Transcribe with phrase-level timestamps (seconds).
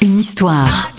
[0.00, 0.90] Une histoire.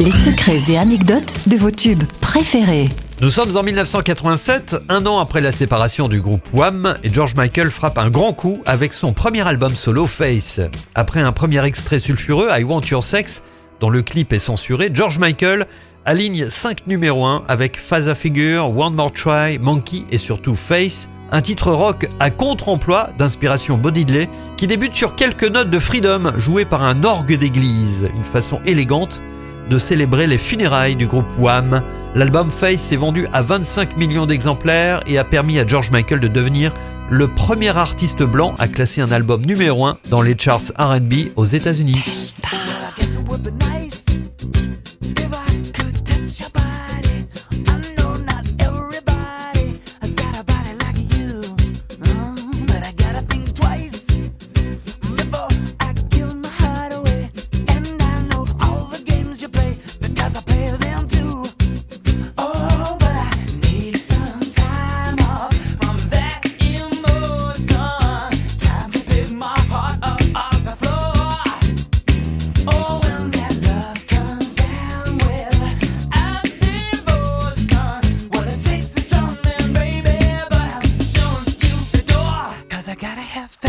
[0.00, 2.88] Les secrets et anecdotes de vos tubes préférés.
[3.20, 7.70] Nous sommes en 1987, un an après la séparation du groupe Wham, et George Michael
[7.70, 10.60] frappe un grand coup avec son premier album solo Face.
[10.94, 13.42] Après un premier extrait sulfureux, I Want Your Sex,
[13.80, 15.66] dont le clip est censuré, George Michael
[16.06, 21.40] aligne 5 numéros 1 avec Father Figure, One More Try, Monkey et surtout Face, un
[21.40, 26.82] titre rock à contre-emploi d'inspiration Bodidley qui débute sur quelques notes de Freedom jouées par
[26.82, 29.20] un orgue d'église, une façon élégante
[29.68, 31.82] de célébrer les funérailles du groupe Wham.
[32.14, 36.28] L'album Face s'est vendu à 25 millions d'exemplaires et a permis à George Michael de
[36.28, 36.72] devenir
[37.10, 41.44] le premier artiste blanc à classer un album numéro 1 dans les charts RB aux
[41.44, 42.02] États-Unis.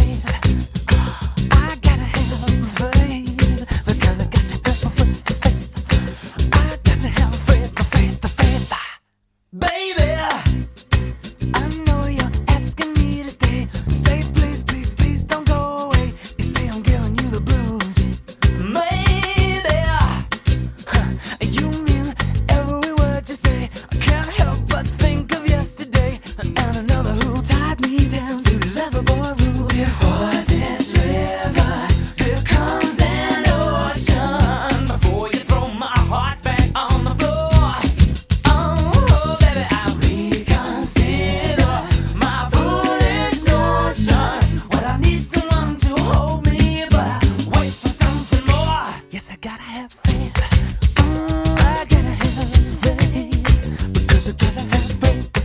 [0.08, 0.47] life.
[50.33, 52.49] Mm, I gotta have
[52.82, 55.36] faith because I gotta have faith.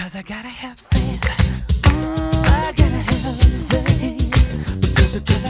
[0.00, 1.20] Cause I gotta have faith.
[1.82, 3.36] Mm, I gotta have
[3.68, 4.80] faith.
[4.80, 5.49] Because I gotta